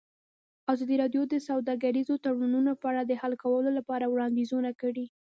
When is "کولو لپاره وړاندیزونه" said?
3.43-4.69